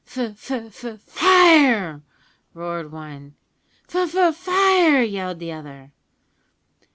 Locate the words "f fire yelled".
4.15-5.37